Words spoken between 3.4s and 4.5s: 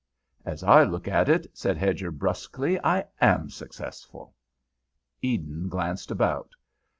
successful."